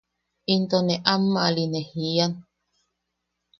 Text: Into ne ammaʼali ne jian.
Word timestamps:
Into 0.53 0.77
ne 0.85 0.95
ammaʼali 1.13 1.63
ne 1.71 1.81
jian. 1.91 2.33